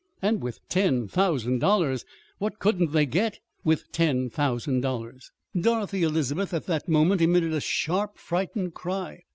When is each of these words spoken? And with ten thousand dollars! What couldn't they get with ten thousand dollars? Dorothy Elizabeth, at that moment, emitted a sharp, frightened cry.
And 0.19 0.41
with 0.41 0.67
ten 0.67 1.07
thousand 1.07 1.59
dollars! 1.59 2.05
What 2.39 2.57
couldn't 2.57 2.91
they 2.91 3.05
get 3.05 3.39
with 3.63 3.91
ten 3.91 4.31
thousand 4.31 4.81
dollars? 4.81 5.31
Dorothy 5.55 6.01
Elizabeth, 6.01 6.55
at 6.55 6.65
that 6.65 6.89
moment, 6.89 7.21
emitted 7.21 7.53
a 7.53 7.61
sharp, 7.61 8.17
frightened 8.17 8.73
cry. 8.73 9.21